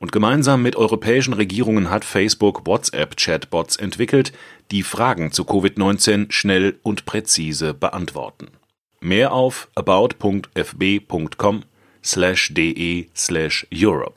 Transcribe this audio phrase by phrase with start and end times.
[0.00, 4.32] Und gemeinsam mit europäischen Regierungen hat Facebook WhatsApp-Chatbots entwickelt,
[4.70, 8.48] die Fragen zu Covid-19 schnell und präzise beantworten.
[9.00, 11.64] Mehr auf about.fb.com
[12.02, 14.14] slash de slash Europe.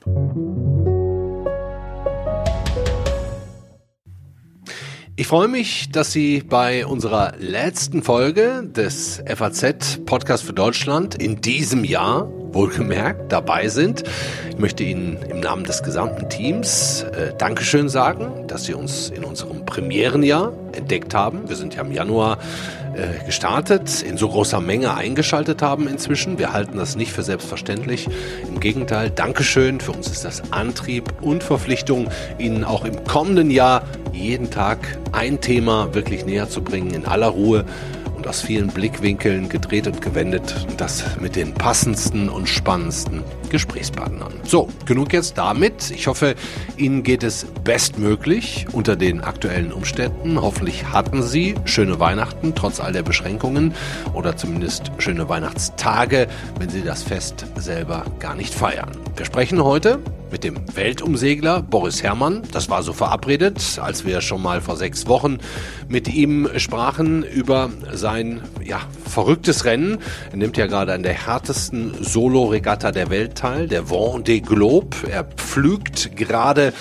[5.18, 11.42] Ich freue mich, dass Sie bei unserer letzten Folge des FAZ Podcast für Deutschland in
[11.42, 14.04] diesem Jahr wohlgemerkt dabei sind.
[14.50, 19.24] Ich möchte Ihnen im Namen des gesamten Teams äh, Dankeschön sagen, dass Sie uns in
[19.24, 21.50] unserem Premierenjahr entdeckt haben.
[21.50, 22.38] Wir sind ja im Januar
[22.96, 26.38] äh, gestartet, in so großer Menge eingeschaltet haben inzwischen.
[26.38, 28.08] Wir halten das nicht für selbstverständlich.
[28.48, 29.80] Im Gegenteil, Dankeschön.
[29.80, 34.78] Für uns ist das Antrieb und Verpflichtung, Ihnen auch im kommenden Jahr jeden Tag
[35.12, 37.66] ein Thema wirklich näher zu bringen, in aller Ruhe
[38.24, 43.22] und aus vielen Blickwinkeln gedreht und gewendet das mit den passendsten und spannendsten
[43.54, 44.34] Gesprächspartnern.
[44.44, 45.92] So, genug jetzt damit.
[45.92, 46.34] Ich hoffe,
[46.76, 50.42] Ihnen geht es bestmöglich unter den aktuellen Umständen.
[50.42, 53.76] Hoffentlich hatten Sie schöne Weihnachten trotz all der Beschränkungen
[54.16, 58.90] oder zumindest schöne Weihnachtstage, wenn Sie das Fest selber gar nicht feiern.
[59.16, 60.00] Wir sprechen heute
[60.34, 62.42] mit dem Weltumsegler Boris Herrmann.
[62.52, 65.38] Das war so verabredet, als wir schon mal vor sechs Wochen
[65.88, 70.00] mit ihm sprachen über sein ja, verrücktes Rennen.
[70.32, 74.96] Er nimmt ja gerade an der härtesten Solo-Regatta der Welt teil, der Vendée Globe.
[75.12, 76.72] Er pflügt gerade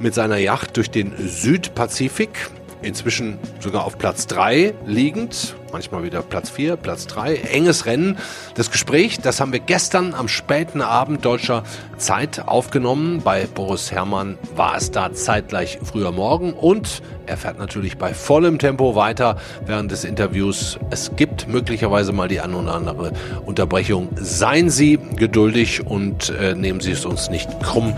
[0.00, 2.50] mit seiner Yacht durch den Südpazifik
[2.82, 8.18] inzwischen sogar auf Platz 3 liegend, manchmal wieder Platz 4, Platz 3, enges Rennen.
[8.54, 11.62] Das Gespräch, das haben wir gestern am späten Abend deutscher
[11.96, 13.22] Zeit aufgenommen.
[13.22, 18.58] Bei Boris Herrmann war es da zeitgleich früher Morgen und er fährt natürlich bei vollem
[18.58, 19.36] Tempo weiter
[19.66, 20.78] während des Interviews.
[20.90, 23.12] Es gibt möglicherweise mal die eine oder andere
[23.44, 24.08] Unterbrechung.
[24.16, 27.94] Seien Sie geduldig und äh, nehmen Sie es uns nicht krumm.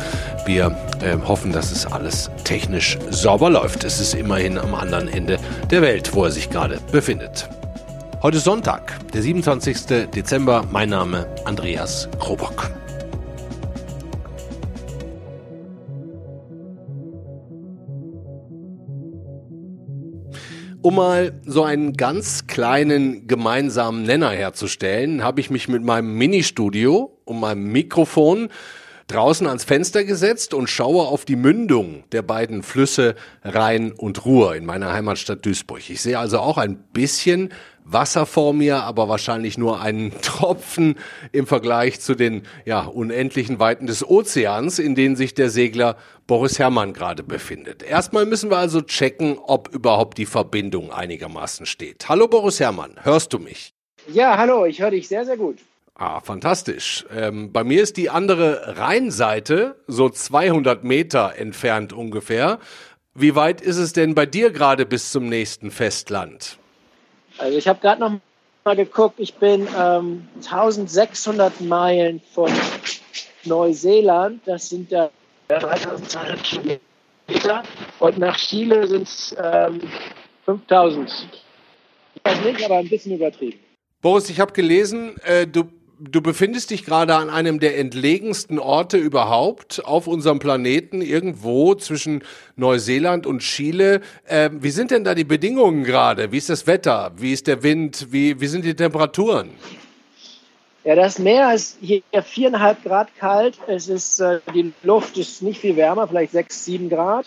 [0.46, 3.84] Wir äh, hoffen, dass es alles technisch sauber läuft.
[3.84, 5.38] Es ist immerhin am anderen Ende
[5.70, 7.48] der Welt, wo er sich gerade befindet.
[8.22, 10.10] Heute ist Sonntag, der 27.
[10.14, 10.68] Dezember.
[10.70, 12.70] Mein Name Andreas Krobock.
[20.82, 27.18] Um mal so einen ganz kleinen gemeinsamen Nenner herzustellen, habe ich mich mit meinem Ministudio
[27.24, 28.50] und meinem Mikrofon
[29.10, 34.54] draußen ans Fenster gesetzt und schaue auf die Mündung der beiden Flüsse Rhein und Ruhr
[34.54, 35.90] in meiner Heimatstadt Duisburg.
[35.90, 37.52] Ich sehe also auch ein bisschen
[37.84, 40.96] Wasser vor mir, aber wahrscheinlich nur einen Tropfen
[41.32, 45.96] im Vergleich zu den ja, unendlichen Weiten des Ozeans, in denen sich der Segler
[46.26, 47.82] Boris Herrmann gerade befindet.
[47.82, 52.08] Erstmal müssen wir also checken, ob überhaupt die Verbindung einigermaßen steht.
[52.08, 53.74] Hallo Boris Herrmann, hörst du mich?
[54.06, 55.58] Ja, hallo, ich höre dich sehr, sehr gut.
[56.00, 57.04] Ah, fantastisch.
[57.14, 62.58] Ähm, bei mir ist die andere Rheinseite so 200 Meter entfernt ungefähr.
[63.14, 66.56] Wie weit ist es denn bei dir gerade bis zum nächsten Festland?
[67.36, 68.18] Also ich habe gerade noch
[68.64, 72.50] mal geguckt, ich bin ähm, 1600 Meilen von
[73.44, 75.10] Neuseeland, das sind ja
[75.48, 77.62] 3200 Kilometer
[77.98, 79.82] und nach Chile sind es ähm,
[80.46, 81.28] 5000.
[82.14, 83.60] Ich weiß nicht, aber ein bisschen übertrieben.
[84.00, 85.68] Boris, ich habe gelesen, äh, du
[86.00, 92.22] du befindest dich gerade an einem der entlegensten Orte überhaupt auf unserem Planeten, irgendwo zwischen
[92.56, 94.00] Neuseeland und Chile.
[94.24, 96.32] Äh, wie sind denn da die Bedingungen gerade?
[96.32, 97.12] Wie ist das Wetter?
[97.16, 98.08] Wie ist der Wind?
[98.10, 99.50] Wie, wie sind die Temperaturen?
[100.84, 103.58] Ja, das Meer ist hier viereinhalb Grad kalt.
[103.66, 107.26] Es ist, äh, die Luft ist nicht viel wärmer, vielleicht sechs, sieben Grad.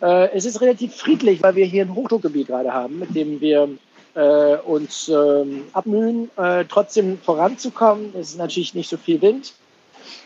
[0.00, 3.68] Äh, es ist relativ friedlich, weil wir hier ein Hochdruckgebiet gerade haben, mit dem wir
[4.14, 8.14] äh, uns ähm, abmühen, äh, trotzdem voranzukommen.
[8.14, 9.54] Es ist natürlich nicht so viel Wind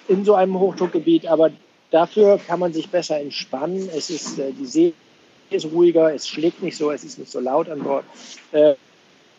[0.09, 1.51] in so einem Hochdruckgebiet, aber
[1.91, 3.89] dafür kann man sich besser entspannen.
[3.95, 4.95] Es ist, äh, die See
[5.51, 8.05] ist ruhiger, es schlägt nicht so, es ist nicht so laut an Bord.
[8.53, 8.75] Äh,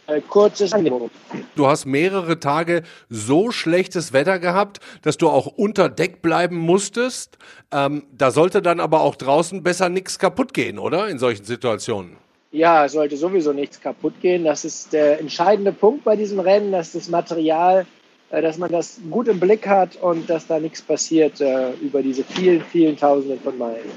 [0.07, 1.11] äh, kurzes Angebot.
[1.55, 7.37] Du hast mehrere Tage so schlechtes Wetter gehabt, dass du auch unter Deck bleiben musstest.
[7.71, 11.09] Ähm, da sollte dann aber auch draußen besser nichts kaputt gehen, oder?
[11.09, 12.15] In solchen Situationen.
[12.51, 14.45] Ja, sollte sowieso nichts kaputt gehen.
[14.45, 17.85] Das ist der entscheidende Punkt bei diesem Rennen, dass das Material,
[18.29, 22.01] äh, dass man das gut im Blick hat und dass da nichts passiert äh, über
[22.01, 23.91] diese vielen, vielen Tausenden von Meilen.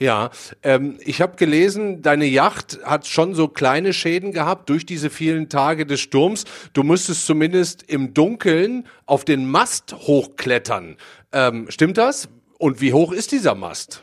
[0.00, 0.30] Ja,
[0.62, 5.48] ähm, ich habe gelesen, deine Yacht hat schon so kleine Schäden gehabt durch diese vielen
[5.48, 6.44] Tage des Sturms.
[6.72, 10.98] Du müsstest zumindest im Dunkeln auf den Mast hochklettern.
[11.32, 12.28] Ähm, stimmt das?
[12.58, 14.02] Und wie hoch ist dieser Mast?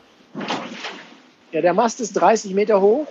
[1.56, 3.06] Ja, der Mast ist 30 Meter hoch.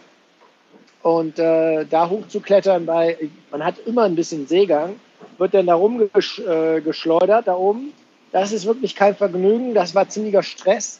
[1.01, 3.17] Und äh, da hochzuklettern, bei,
[3.49, 4.99] man hat immer ein bisschen Seegang,
[5.39, 7.91] wird dann da rumgeschleudert, äh, da oben.
[8.31, 10.99] Das ist wirklich kein Vergnügen, das war ziemlicher Stress.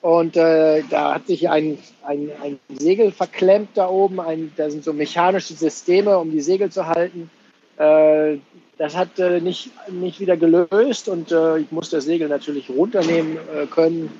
[0.00, 4.18] Und äh, da hat sich ein, ein, ein Segel verklemmt da oben.
[4.18, 7.30] Ein, da sind so mechanische Systeme, um die Segel zu halten.
[7.76, 8.38] Äh,
[8.78, 13.36] das hat äh, nicht, nicht wieder gelöst und äh, ich musste das Segel natürlich runternehmen
[13.54, 14.10] äh, können.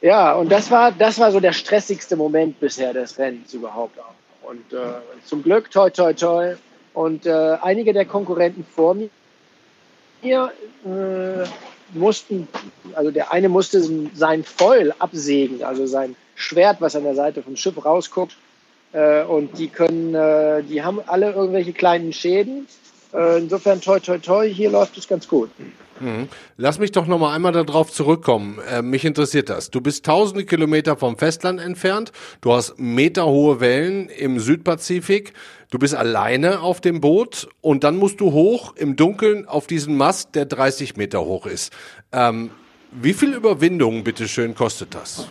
[0.00, 4.48] Ja, und das war, das war so der stressigste Moment bisher des Rennens überhaupt auch.
[4.48, 4.76] Und äh,
[5.24, 6.54] zum Glück, toi, toi, toi.
[6.94, 10.52] Und äh, einige der Konkurrenten vor mir
[10.84, 11.48] äh,
[11.92, 12.48] mussten,
[12.94, 13.82] also der eine musste
[14.14, 18.36] sein Foil absägen, also sein Schwert, was an der Seite vom Schiff rausguckt.
[18.92, 22.66] Äh, und die können, äh, die haben alle irgendwelche kleinen Schäden.
[23.12, 25.50] Äh, insofern toi, toi, toi, hier läuft es ganz gut.
[26.00, 26.28] Mhm.
[26.56, 28.58] Lass mich doch noch mal einmal darauf zurückkommen.
[28.70, 29.70] Äh, mich interessiert das.
[29.70, 32.12] Du bist tausende Kilometer vom Festland entfernt.
[32.40, 35.32] Du hast meterhohe Wellen im Südpazifik.
[35.70, 39.96] Du bist alleine auf dem Boot und dann musst du hoch im Dunkeln auf diesen
[39.96, 41.72] Mast, der 30 Meter hoch ist.
[42.12, 42.50] Ähm,
[42.92, 45.28] wie viel Überwindung, bitteschön, kostet das?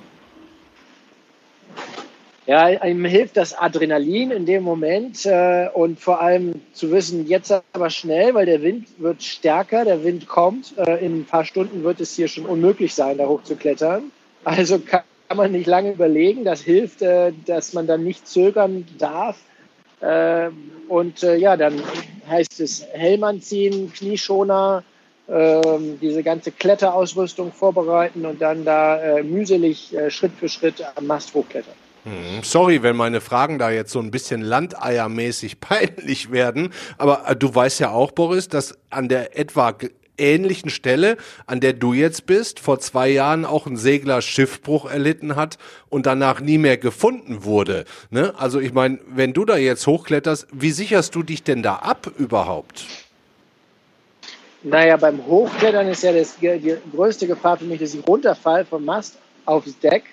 [2.47, 7.51] Ja, ihm hilft das Adrenalin in dem Moment äh, und vor allem zu wissen, jetzt
[7.73, 10.77] aber schnell, weil der Wind wird stärker, der Wind kommt.
[10.77, 14.11] Äh, in ein paar Stunden wird es hier schon unmöglich sein, da hochzuklettern.
[14.43, 16.45] Also kann, kann man nicht lange überlegen.
[16.45, 19.37] Das hilft, äh, dass man dann nicht zögern darf.
[20.01, 20.49] Äh,
[20.87, 21.81] und äh, ja, dann
[22.29, 24.83] heißt es Helm anziehen, Knieschoner,
[25.27, 31.33] ähm, diese ganze Kletterausrüstung vorbereiten und dann da äh, mühselig Schritt für Schritt am Mast
[31.33, 31.84] hochklettern.
[32.05, 37.35] Hm, sorry, wenn meine Fragen da jetzt so ein bisschen landeiermäßig peinlich werden, aber äh,
[37.35, 39.75] du weißt ja auch, Boris, dass an der etwa
[40.17, 41.17] ähnlichen Stelle,
[41.47, 45.57] an der du jetzt bist, vor zwei Jahren auch ein Segler Schiffbruch erlitten hat
[45.89, 47.85] und danach nie mehr gefunden wurde.
[48.11, 48.33] Ne?
[48.37, 52.11] Also ich meine, wenn du da jetzt hochkletterst, wie sicherst du dich denn da ab
[52.17, 52.85] überhaupt?
[54.61, 58.85] Naja, beim Hochklettern ist ja das, die größte Gefahr für mich, dass ich runterfall vom
[58.85, 60.03] Mast aufs Deck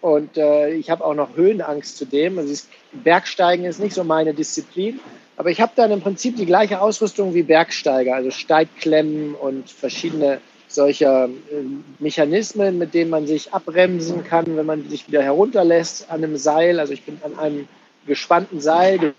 [0.00, 2.38] und äh, ich habe auch noch Höhenangst zudem.
[2.38, 5.00] Also ist, Bergsteigen ist nicht so meine Disziplin.
[5.36, 10.40] Aber ich habe dann im Prinzip die gleiche Ausrüstung wie Bergsteiger, also Steigklemmen und verschiedene
[10.68, 11.64] solcher äh,
[11.98, 16.78] Mechanismen, mit denen man sich abbremsen kann, wenn man sich wieder herunterlässt an einem Seil.
[16.78, 17.68] Also ich bin an einem
[18.06, 19.14] gespannten Seil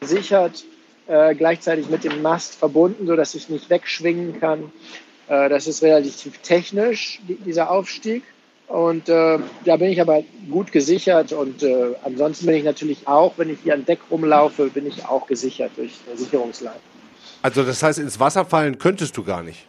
[0.00, 0.64] gesichert,
[1.06, 4.72] äh, gleichzeitig mit dem Mast verbunden, sodass ich nicht wegschwingen kann.
[5.28, 8.22] Äh, das ist relativ technisch, die, dieser Aufstieg.
[8.68, 11.32] Und äh, da bin ich aber gut gesichert.
[11.32, 15.04] Und äh, ansonsten bin ich natürlich auch, wenn ich hier an Deck rumlaufe, bin ich
[15.06, 16.76] auch gesichert durch Sicherungsleine.
[17.42, 19.64] Also das heißt, ins Wasser fallen könntest du gar nicht?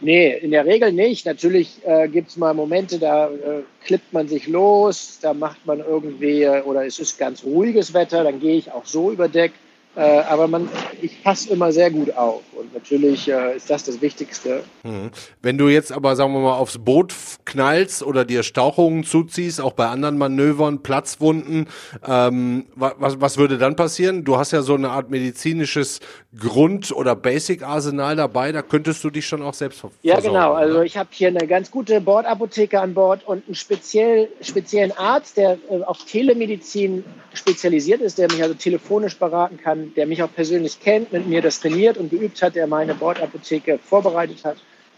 [0.00, 1.24] Nee, in der Regel nicht.
[1.26, 5.80] Natürlich äh, gibt es mal Momente, da äh, klippt man sich los, da macht man
[5.80, 9.52] irgendwie, äh, oder es ist ganz ruhiges Wetter, dann gehe ich auch so über Deck.
[9.96, 10.68] Äh, aber man,
[11.02, 12.42] ich passe immer sehr gut auf.
[12.56, 14.64] Und natürlich äh, ist das das Wichtigste.
[14.82, 15.10] Mhm.
[15.40, 17.14] Wenn du jetzt aber, sagen wir mal, aufs Boot
[17.44, 21.68] knallst oder dir Stauchungen zuziehst, auch bei anderen Manövern, Platzwunden,
[22.06, 24.24] ähm, was, was würde dann passieren?
[24.24, 26.00] Du hast ja so eine Art medizinisches
[26.36, 29.98] Grund- oder Basic-Arsenal dabei, da könntest du dich schon auch selbst versorgen.
[30.02, 30.54] Ja, genau.
[30.54, 35.36] Also ich habe hier eine ganz gute Bordapotheke an Bord und einen speziell, speziellen Arzt,
[35.36, 40.32] der äh, auf Telemedizin spezialisiert ist, der mich also telefonisch beraten kann der mich auch
[40.32, 44.56] persönlich kennt, mit mir das trainiert und geübt hat, der meine Bordapotheke vorbereitet hat.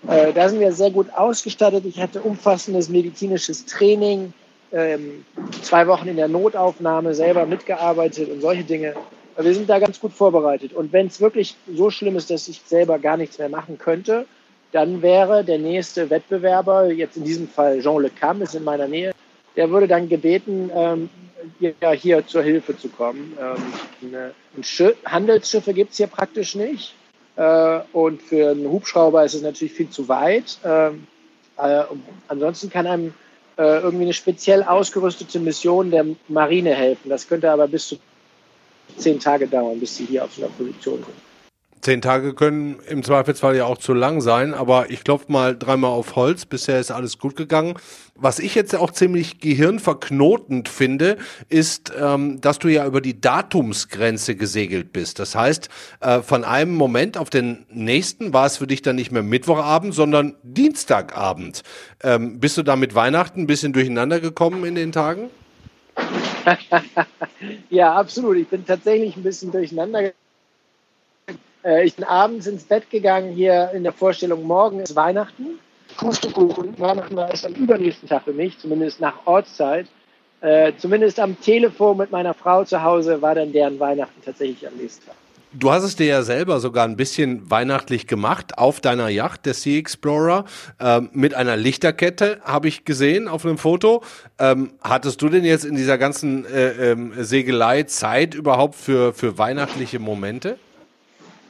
[0.08, 1.84] Äh, da sind wir sehr gut ausgestattet.
[1.84, 4.32] Ich hatte umfassendes medizinisches Training,
[4.72, 5.24] ähm,
[5.62, 8.94] zwei Wochen in der Notaufnahme selber mitgearbeitet und solche Dinge.
[9.38, 10.72] Wir sind da ganz gut vorbereitet.
[10.72, 14.26] Und wenn es wirklich so schlimm ist, dass ich selber gar nichts mehr machen könnte,
[14.72, 18.88] dann wäre der nächste Wettbewerber, jetzt in diesem Fall Jean Le Cam, ist in meiner
[18.88, 19.12] Nähe,
[19.56, 21.08] der würde dann gebeten, ähm,
[21.60, 23.36] ja, hier zur Hilfe zu kommen.
[23.40, 26.94] Ähm, eine, Handelsschiffe gibt es hier praktisch nicht.
[27.36, 30.58] Äh, und für einen Hubschrauber ist es natürlich viel zu weit.
[30.64, 31.06] Ähm,
[31.58, 31.84] äh,
[32.28, 33.14] ansonsten kann einem
[33.58, 37.08] äh, irgendwie eine speziell ausgerüstete Mission der Marine helfen.
[37.08, 37.98] Das könnte aber bis zu
[38.96, 41.25] zehn Tage dauern, bis sie hier auf so einer Position sind.
[41.82, 45.90] Zehn Tage können im Zweifelsfall ja auch zu lang sein, aber ich klopfe mal dreimal
[45.90, 46.44] auf Holz.
[46.46, 47.74] Bisher ist alles gut gegangen.
[48.14, 51.18] Was ich jetzt auch ziemlich gehirnverknotend finde,
[51.48, 55.18] ist, ähm, dass du ja über die Datumsgrenze gesegelt bist.
[55.18, 55.68] Das heißt,
[56.00, 59.94] äh, von einem Moment auf den nächsten war es für dich dann nicht mehr Mittwochabend,
[59.94, 61.62] sondern Dienstagabend.
[62.02, 65.28] Ähm, bist du da mit Weihnachten ein bisschen durcheinander gekommen in den Tagen?
[67.70, 68.38] ja, absolut.
[68.38, 70.25] Ich bin tatsächlich ein bisschen durcheinander gekommen
[71.84, 75.58] ich bin abends ins Bett gegangen hier in der Vorstellung, morgen ist Weihnachten.
[75.96, 76.78] Pustekuchen.
[76.78, 79.86] Weihnachten war es am übernächsten Tag für mich, zumindest nach Ortszeit.
[80.42, 84.76] Äh, zumindest am Telefon mit meiner Frau zu Hause war dann deren Weihnachten tatsächlich am
[84.76, 85.16] nächsten Tag.
[85.52, 89.54] Du hast es dir ja selber sogar ein bisschen weihnachtlich gemacht auf deiner Yacht, der
[89.54, 90.44] Sea Explorer,
[90.78, 94.02] ähm, mit einer Lichterkette, habe ich gesehen auf einem Foto.
[94.38, 99.38] Ähm, hattest du denn jetzt in dieser ganzen äh, ähm, Segelei Zeit überhaupt für, für
[99.38, 100.58] weihnachtliche Momente?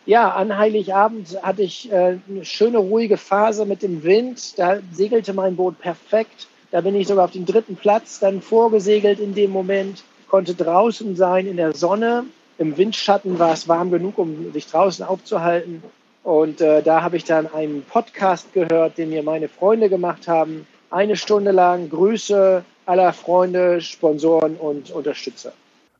[0.07, 4.57] Ja, an Heiligabend hatte ich äh, eine schöne, ruhige Phase mit dem Wind.
[4.57, 6.47] Da segelte mein Boot perfekt.
[6.71, 11.17] Da bin ich sogar auf den dritten Platz dann vorgesegelt in dem Moment, konnte draußen
[11.17, 12.25] sein in der Sonne.
[12.59, 15.83] Im Windschatten war es warm genug, um sich draußen aufzuhalten.
[16.23, 20.69] Und äh, da habe ich dann einen Podcast gehört, den mir meine Freunde gemacht haben.
[20.89, 25.53] Eine Stunde lang Grüße aller Freunde, Sponsoren und Unterstützer.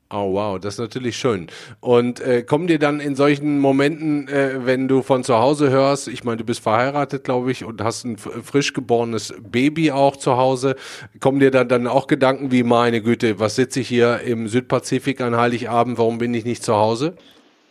[0.09, 1.49] Oh wow, das ist natürlich schön.
[1.81, 6.07] Und äh, kommen dir dann in solchen Momenten, äh, wenn du von zu Hause hörst,
[6.07, 10.37] ich meine, du bist verheiratet, glaube ich, und hast ein frisch geborenes Baby auch zu
[10.37, 10.77] Hause,
[11.19, 15.21] kommen dir dann, dann auch Gedanken wie, meine Güte, was sitze ich hier im Südpazifik
[15.21, 17.17] an Heiligabend, warum bin ich nicht zu Hause?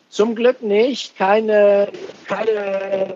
[0.10, 1.90] Zum Glück nicht, keine,
[2.28, 3.16] keine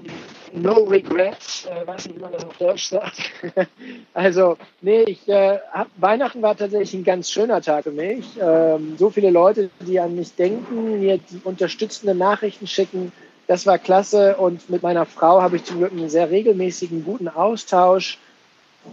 [0.54, 3.32] No Regrets, äh, weiß nicht, wie man das auf Deutsch sagt.
[4.14, 5.60] also, nee, ich, äh,
[5.98, 8.26] Weihnachten war tatsächlich ein ganz schöner Tag für mich.
[8.42, 13.12] Ähm, so viele Leute, die an mich denken, mir die unterstützende Nachrichten schicken,
[13.48, 14.38] das war klasse.
[14.38, 18.18] Und mit meiner Frau habe ich zum Glück einen sehr regelmäßigen, guten Austausch.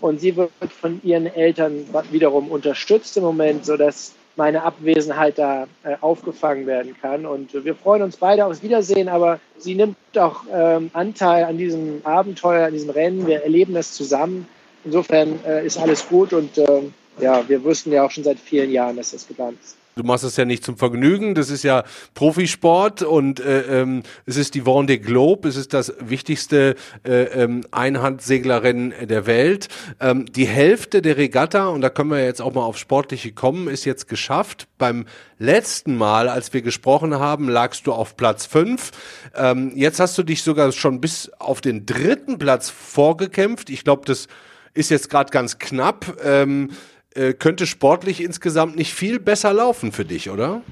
[0.01, 5.97] Und sie wird von ihren Eltern wiederum unterstützt im Moment, sodass meine Abwesenheit da äh,
[6.01, 7.27] aufgefangen werden kann.
[7.27, 12.01] Und wir freuen uns beide aufs Wiedersehen, aber sie nimmt auch ähm, Anteil an diesem
[12.05, 13.27] Abenteuer, an diesem Rennen.
[13.27, 14.47] Wir erleben das zusammen.
[14.85, 16.83] Insofern äh, ist alles gut und äh,
[17.19, 19.77] ja, wir wussten ja auch schon seit vielen Jahren, dass das geplant ist.
[19.99, 24.37] Du machst es ja nicht zum Vergnügen, das ist ja Profisport und äh, ähm, es
[24.37, 29.69] ist die Vendée Globe, es ist das wichtigste äh, ähm, Einhandseglerrennen der Welt.
[29.99, 33.69] Ähm, die Hälfte der Regatta, und da können wir jetzt auch mal auf Sportliche kommen,
[33.69, 34.69] ist jetzt geschafft.
[34.77, 35.07] Beim
[35.39, 38.91] letzten Mal, als wir gesprochen haben, lagst du auf Platz fünf.
[39.35, 43.71] Ähm, jetzt hast du dich sogar schon bis auf den dritten Platz vorgekämpft.
[43.71, 44.29] Ich glaube, das
[44.75, 46.19] ist jetzt gerade ganz knapp.
[46.23, 46.73] Ähm,
[47.17, 50.63] äh, könnte sportlich insgesamt nicht viel besser laufen für dich, oder?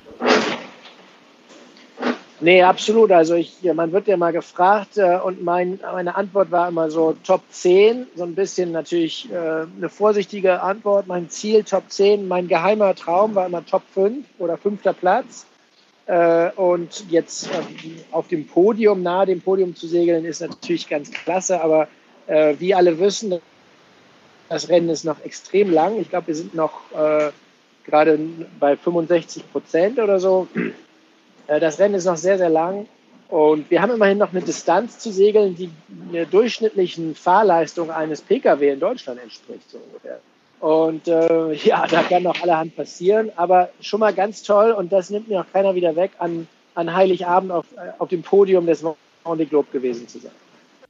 [2.40, 3.10] Nee, absolut.
[3.10, 7.16] Also ich, man wird ja mal gefragt äh, und mein, meine Antwort war immer so
[7.24, 11.06] Top 10, so ein bisschen natürlich äh, eine vorsichtige Antwort.
[11.06, 15.46] Mein Ziel Top 10, mein geheimer Traum war immer Top 5 oder fünfter Platz.
[16.06, 17.50] Äh, und jetzt äh,
[18.10, 21.62] auf dem Podium, nahe dem Podium zu segeln, ist natürlich ganz klasse.
[21.62, 21.88] Aber
[22.26, 23.40] äh, wie alle wissen,
[24.48, 26.00] das Rennen ist noch extrem lang.
[26.00, 27.30] Ich glaube, wir sind noch äh,
[27.84, 28.18] gerade
[28.58, 30.48] bei 65 Prozent oder so.
[31.46, 32.86] Äh, das Rennen ist noch sehr, sehr lang.
[33.28, 38.70] Und wir haben immerhin noch eine Distanz zu segeln, die der durchschnittlichen Fahrleistung eines Pkw
[38.70, 40.20] in Deutschland entspricht, so ungefähr.
[40.60, 45.10] Und äh, ja, da kann noch allerhand passieren, aber schon mal ganz toll und das
[45.10, 48.82] nimmt mir auch keiner wieder weg, an, an Heiligabend auf, äh, auf dem Podium des
[49.24, 50.32] Vendée Globe gewesen zu sein.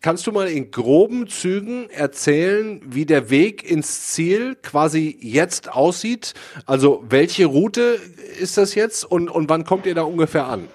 [0.04, 6.34] Kannst du mal in groben Zügen erzählen, wie der Weg ins Ziel quasi jetzt aussieht?
[6.66, 7.98] Also welche Route
[8.38, 10.68] ist das jetzt und, und wann kommt ihr da ungefähr an?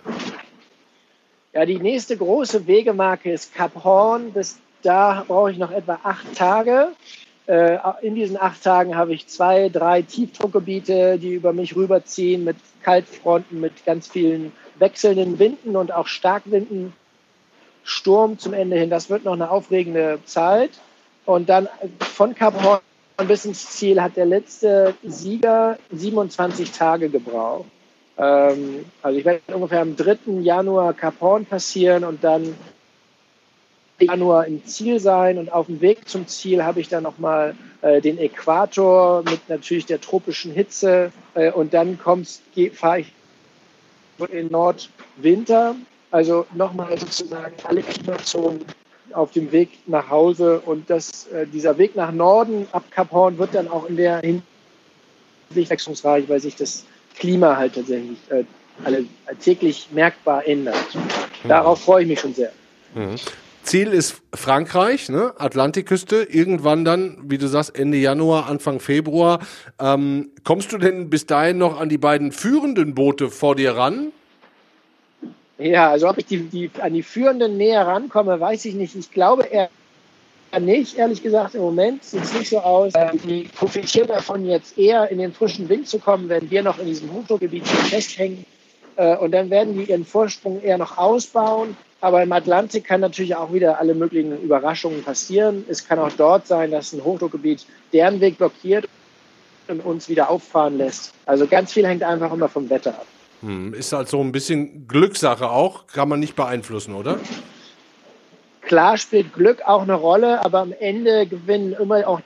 [1.53, 4.33] Ja, die nächste große Wegemarke ist Kap Horn.
[4.33, 6.88] Bis da brauche ich noch etwa acht Tage.
[7.45, 12.57] Äh, in diesen acht Tagen habe ich zwei, drei Tiefdruckgebiete, die über mich rüberziehen mit
[12.81, 16.93] Kaltfronten, mit ganz vielen wechselnden Winden und auch Starkwinden
[17.89, 18.89] Sturm zum Ende hin.
[18.89, 20.72] Das wird noch eine aufregende Zeit.
[21.25, 21.67] Und dann
[22.00, 22.81] von Kap Horn
[23.27, 27.65] bis ins Ziel hat der letzte Sieger 27 Tage gebraucht.
[28.17, 30.17] Ähm, also ich werde ungefähr am 3.
[30.41, 32.55] Januar Kap Horn passieren und dann
[34.00, 38.01] Januar im Ziel sein und auf dem Weg zum Ziel habe ich dann nochmal äh,
[38.01, 43.13] den Äquator mit natürlich der tropischen Hitze äh, und dann fahre ich
[44.31, 45.75] in Nordwinter
[46.11, 48.65] also nochmal sozusagen alle Klimazonen
[49.13, 53.37] auf dem Weg nach Hause und das, äh, dieser Weg nach Norden ab Kap Horn
[53.37, 56.85] wird dann auch in der Hinsicht wechselungsreich, weil sich das
[57.15, 58.43] Klima halt tatsächlich äh,
[58.83, 59.05] alle
[59.41, 60.75] täglich merkbar ändert.
[61.47, 62.51] Darauf freue ich mich schon sehr.
[62.95, 63.15] Mhm.
[63.63, 65.33] Ziel ist Frankreich, ne?
[65.37, 69.39] Atlantikküste, irgendwann dann, wie du sagst, Ende Januar, Anfang Februar.
[69.79, 74.11] Ähm, kommst du denn bis dahin noch an die beiden führenden Boote vor dir ran?
[75.59, 78.95] Ja, also ob ich die, die, an die führenden näher rankomme, weiß ich nicht.
[78.95, 79.69] Ich glaube eher
[80.57, 82.93] nicht, ehrlich gesagt, im Moment sieht es nicht so aus.
[82.95, 86.79] Ähm, die profitieren davon, jetzt eher in den frischen Wind zu kommen, wenn wir noch
[86.79, 88.45] in diesem Hochdruckgebiet festhängen.
[88.95, 91.75] Äh, und dann werden die ihren Vorsprung eher noch ausbauen.
[91.99, 95.65] Aber im Atlantik kann natürlich auch wieder alle möglichen Überraschungen passieren.
[95.67, 98.87] Es kann auch dort sein, dass ein Hochdruckgebiet deren Weg blockiert
[99.67, 101.13] und uns wieder auffahren lässt.
[101.25, 103.05] Also ganz viel hängt einfach immer vom Wetter ab.
[103.41, 107.19] Hm, ist halt so ein bisschen Glückssache auch, kann man nicht beeinflussen, oder?
[108.62, 112.22] Klar spielt Glück auch eine Rolle, aber am Ende gewinnen immer auch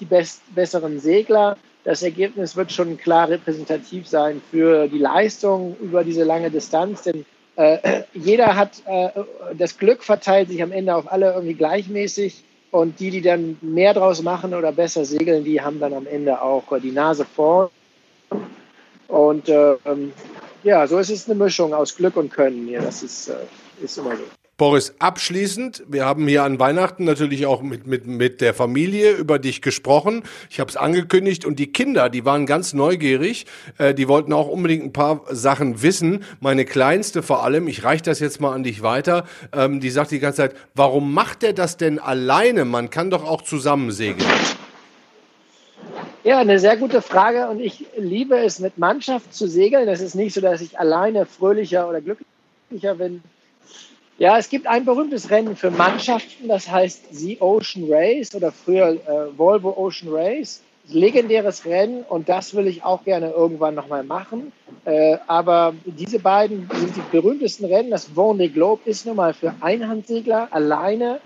[0.00, 1.56] die best besseren Segler.
[1.84, 7.24] Das Ergebnis wird schon klar repräsentativ sein für die Leistung über diese lange Distanz, denn
[7.54, 9.10] äh, jeder hat äh,
[9.56, 13.94] das Glück verteilt sich am Ende auf alle irgendwie gleichmäßig und die, die dann mehr
[13.94, 17.70] draus machen oder besser segeln, die haben dann am Ende auch die Nase vorn.
[19.08, 20.12] Und äh, ähm,
[20.62, 22.80] ja, so ist es eine Mischung aus Glück und Können hier.
[22.80, 23.34] Das ist, äh,
[23.82, 24.24] ist immer so.
[24.58, 29.38] Boris, abschließend, wir haben hier an Weihnachten natürlich auch mit, mit, mit der Familie über
[29.38, 30.22] dich gesprochen.
[30.48, 33.44] Ich habe es angekündigt und die Kinder, die waren ganz neugierig.
[33.76, 36.24] Äh, die wollten auch unbedingt ein paar Sachen wissen.
[36.40, 40.10] Meine Kleinste vor allem, ich reiche das jetzt mal an dich weiter, ähm, die sagt
[40.10, 42.64] die ganze Zeit, warum macht er das denn alleine?
[42.64, 44.24] Man kann doch auch zusammen segeln.
[46.26, 49.88] Ja, eine sehr gute Frage und ich liebe es, mit Mannschaft zu segeln.
[49.88, 53.22] Es ist nicht so, dass ich alleine fröhlicher oder glücklicher bin
[54.18, 58.92] ja, es gibt ein berühmtes Rennen für Mannschaften, das heißt The Ocean Race oder früher
[58.92, 60.62] äh, Volvo Ocean Race.
[60.88, 64.52] Legendäres Rennen und das will ich auch gerne irgendwann nochmal machen.
[64.84, 67.90] Äh, aber diese beiden sind die berühmtesten Rennen.
[67.90, 71.18] Das Vendée Globe ist nun mal für Einhandsegler alleine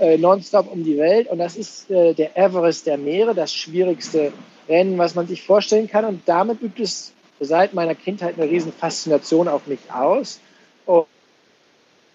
[0.00, 4.32] äh, nonstop um die Welt und das ist äh, der Everest der Meere, das schwierigste
[4.68, 6.04] Rennen, was man sich vorstellen kann.
[6.04, 10.40] Und damit übt es seit meiner Kindheit eine riesen Faszination auf mich aus.
[10.84, 11.06] Und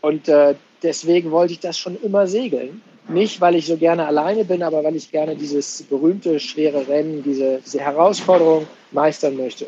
[0.01, 2.81] und äh, deswegen wollte ich das schon immer segeln.
[3.07, 7.23] Nicht, weil ich so gerne alleine bin, aber weil ich gerne dieses berühmte, schwere Rennen,
[7.23, 9.67] diese, diese Herausforderung meistern möchte.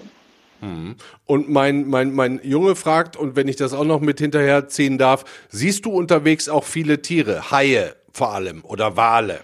[0.61, 0.95] Mhm.
[1.25, 5.25] Und mein, mein, mein Junge fragt, und wenn ich das auch noch mit hinterherziehen darf,
[5.49, 9.41] siehst du unterwegs auch viele Tiere, Haie vor allem oder Wale?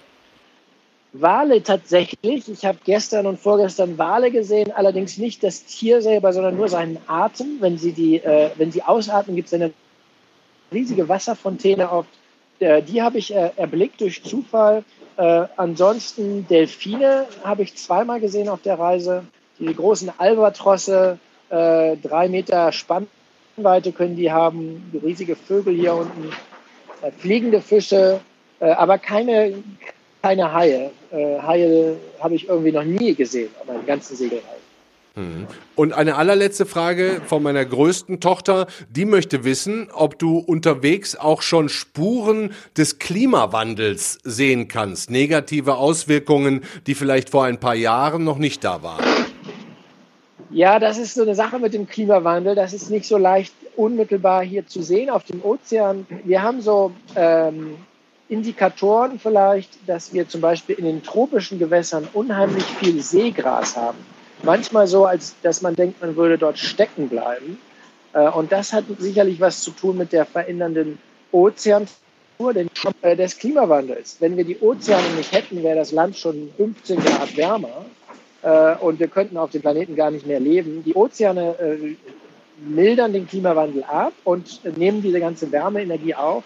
[1.12, 2.48] Wale tatsächlich.
[2.48, 7.00] Ich habe gestern und vorgestern Wale gesehen, allerdings nicht das Tier selber, sondern nur seinen
[7.08, 7.58] Atem.
[7.60, 9.74] Wenn sie, die, äh, wenn sie ausatmen, gibt es eine
[10.72, 12.10] riesige Wasserfontäne oft.
[12.60, 14.84] Äh, die habe ich äh, erblickt durch Zufall.
[15.18, 19.24] Äh, ansonsten Delfine habe ich zweimal gesehen auf der Reise.
[19.58, 21.18] Die großen Albatrosse,
[21.50, 24.92] äh, drei Meter Spannweite können die haben.
[25.04, 26.32] Riesige Vögel hier unten,
[27.18, 28.22] fliegende Fische,
[28.60, 29.64] äh, aber keine,
[30.22, 30.92] keine Haie.
[31.12, 34.60] Haie habe ich irgendwie noch nie gesehen auf meinen ganzen Segelreisen.
[35.20, 35.48] Mhm.
[35.76, 38.68] Und eine allerletzte Frage von meiner größten Tochter.
[38.90, 45.10] Die möchte wissen, ob du unterwegs auch schon Spuren des Klimawandels sehen kannst.
[45.10, 49.04] Negative Auswirkungen, die vielleicht vor ein paar Jahren noch nicht da waren.
[50.52, 52.56] Ja, das ist so eine Sache mit dem Klimawandel.
[52.56, 56.08] Das ist nicht so leicht unmittelbar hier zu sehen auf dem Ozean.
[56.24, 57.76] Wir haben so ähm,
[58.30, 63.98] Indikatoren vielleicht, dass wir zum Beispiel in den tropischen Gewässern unheimlich viel Seegras haben
[64.44, 67.60] manchmal so, als dass man denkt, man würde dort stecken bleiben.
[68.14, 71.00] Äh, und das hat sicherlich was zu tun mit der verändernden
[71.32, 72.56] Ozeantemperatur
[73.02, 74.18] äh, des Klimawandels.
[74.20, 77.86] Wenn wir die Ozeane nicht hätten, wäre das Land schon 15 Grad wärmer
[78.42, 80.84] äh, und wir könnten auf dem Planeten gar nicht mehr leben.
[80.84, 81.56] Die Ozeane
[82.62, 86.44] mildern den Klimawandel ab und nehmen diese ganze Wärmeenergie auf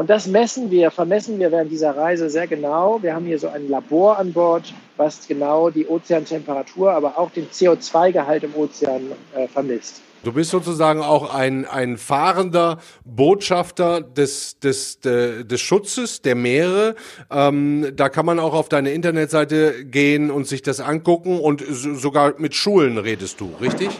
[0.00, 3.02] und das messen wir, vermessen wir während dieser Reise sehr genau.
[3.02, 7.50] Wir haben hier so ein Labor an Bord, was genau die Ozeantemperatur, aber auch den
[7.50, 10.00] CO2-Gehalt im Ozean äh, vermisst.
[10.24, 16.94] Du bist sozusagen auch ein, ein fahrender Botschafter des, des, de, des Schutzes der Meere.
[17.30, 22.36] Ähm, da kann man auch auf deine Internetseite gehen und sich das angucken und sogar
[22.38, 23.90] mit Schulen redest du, richtig?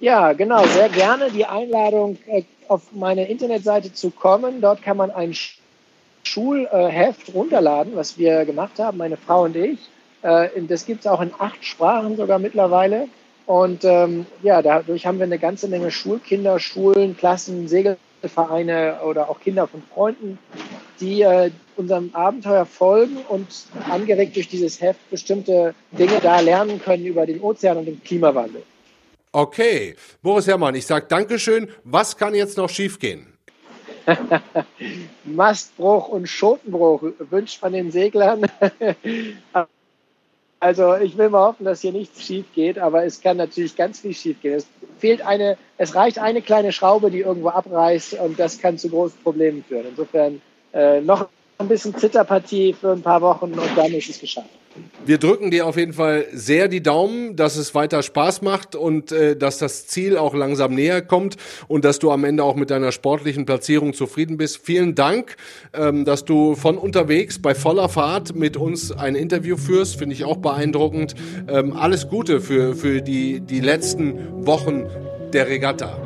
[0.00, 1.30] Ja, genau, sehr gerne.
[1.30, 4.60] Die Einladung äh, auf meine Internetseite zu kommen.
[4.60, 5.34] Dort kann man ein
[6.22, 9.78] Schulheft runterladen, was wir gemacht haben, meine Frau und ich.
[10.22, 13.08] Äh, das gibt es auch in acht Sprachen sogar mittlerweile.
[13.46, 19.38] Und ähm, ja, dadurch haben wir eine ganze Menge Schulkinder, Schulen, Klassen, Segelvereine oder auch
[19.38, 20.38] Kinder von Freunden,
[21.00, 23.46] die äh, unserem Abenteuer folgen und
[23.88, 28.62] angeregt durch dieses Heft bestimmte Dinge da lernen können über den Ozean und den Klimawandel.
[29.36, 31.68] Okay, Boris Herrmann, ich sage Dankeschön.
[31.84, 33.26] Was kann jetzt noch schiefgehen?
[35.24, 38.46] Mastbruch und Schotenbruch wünscht man den Seglern.
[40.60, 44.00] also ich will mal hoffen, dass hier nichts schief geht, aber es kann natürlich ganz
[44.00, 44.54] viel schief gehen.
[44.54, 44.66] Es
[45.00, 49.20] fehlt eine, es reicht eine kleine Schraube, die irgendwo abreißt und das kann zu großen
[49.22, 49.84] Problemen führen.
[49.90, 50.40] Insofern
[50.72, 54.48] äh, noch ein bisschen Zitterpartie für ein paar Wochen und dann ist es geschafft.
[55.06, 59.12] Wir drücken dir auf jeden Fall sehr die Daumen, dass es weiter Spaß macht und
[59.12, 61.36] äh, dass das Ziel auch langsam näher kommt
[61.68, 64.58] und dass du am Ende auch mit deiner sportlichen Platzierung zufrieden bist.
[64.58, 65.36] Vielen Dank,
[65.72, 69.96] ähm, dass du von unterwegs bei voller Fahrt mit uns ein Interview führst.
[69.96, 71.14] Finde ich auch beeindruckend.
[71.46, 74.86] Ähm, alles Gute für, für die, die letzten Wochen
[75.32, 75.96] der Regatta.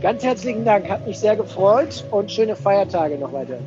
[0.00, 3.58] Ganz herzlichen Dank, hat mich sehr gefreut und schöne Feiertage noch weiter.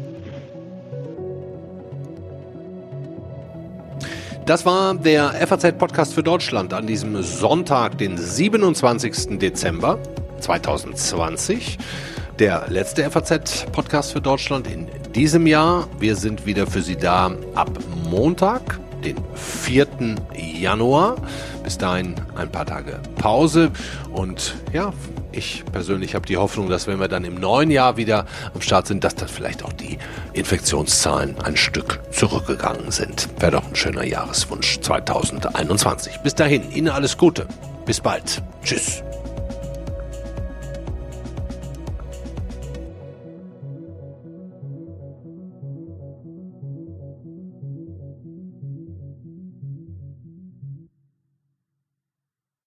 [4.51, 9.39] Das war der FAZ-Podcast für Deutschland an diesem Sonntag, den 27.
[9.39, 9.97] Dezember
[10.41, 11.77] 2020.
[12.37, 15.87] Der letzte FAZ-Podcast für Deutschland in diesem Jahr.
[15.99, 17.71] Wir sind wieder für Sie da ab
[18.09, 19.87] Montag, den 4.
[20.35, 21.15] Januar.
[21.63, 23.71] Bis dahin ein paar Tage Pause
[24.11, 24.91] und ja,
[25.31, 28.87] ich persönlich habe die Hoffnung, dass wenn wir dann im neuen Jahr wieder am Start
[28.87, 29.97] sind, dass dann vielleicht auch die
[30.33, 33.29] Infektionszahlen ein Stück zurückgegangen sind.
[33.39, 36.17] Wäre doch ein schöner Jahreswunsch 2021.
[36.23, 37.47] Bis dahin, Ihnen alles Gute.
[37.85, 38.41] Bis bald.
[38.63, 39.03] Tschüss.